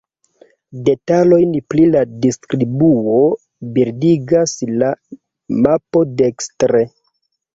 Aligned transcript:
Detalojn 0.85 1.51
pri 1.73 1.83
la 1.95 2.01
distribuo 2.23 3.19
bildigas 3.75 4.55
la 4.83 4.89
mapo 5.67 6.03
dekstre. 6.23 6.83